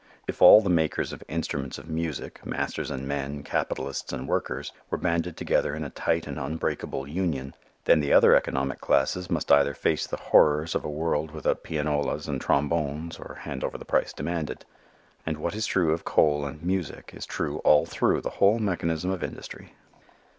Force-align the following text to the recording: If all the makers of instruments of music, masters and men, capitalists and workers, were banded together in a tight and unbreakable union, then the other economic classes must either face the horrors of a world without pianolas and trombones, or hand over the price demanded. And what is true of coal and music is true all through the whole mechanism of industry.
If 0.27 0.41
all 0.41 0.61
the 0.61 0.69
makers 0.71 1.13
of 1.13 1.23
instruments 1.27 1.77
of 1.77 1.87
music, 1.87 2.43
masters 2.43 2.89
and 2.89 3.07
men, 3.07 3.43
capitalists 3.43 4.11
and 4.11 4.27
workers, 4.27 4.71
were 4.89 4.97
banded 4.97 5.37
together 5.37 5.75
in 5.75 5.83
a 5.83 5.91
tight 5.91 6.25
and 6.25 6.39
unbreakable 6.39 7.07
union, 7.07 7.53
then 7.85 7.99
the 7.99 8.11
other 8.11 8.35
economic 8.35 8.81
classes 8.81 9.29
must 9.29 9.51
either 9.51 9.75
face 9.75 10.07
the 10.07 10.17
horrors 10.17 10.73
of 10.73 10.83
a 10.83 10.89
world 10.89 11.29
without 11.29 11.61
pianolas 11.63 12.27
and 12.27 12.41
trombones, 12.41 13.19
or 13.19 13.41
hand 13.41 13.63
over 13.63 13.77
the 13.77 13.85
price 13.85 14.11
demanded. 14.11 14.65
And 15.23 15.37
what 15.37 15.53
is 15.53 15.67
true 15.67 15.91
of 15.93 16.03
coal 16.03 16.47
and 16.47 16.63
music 16.63 17.11
is 17.13 17.27
true 17.27 17.59
all 17.59 17.85
through 17.85 18.21
the 18.21 18.31
whole 18.41 18.57
mechanism 18.57 19.11
of 19.11 19.21
industry. 19.23 19.75